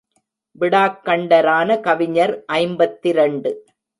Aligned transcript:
விடாக் 0.55 1.01
கண்டரான 1.05 1.79
கவிஞர் 1.79 2.33
ஐம்பத்திரண்டு. 2.45 3.51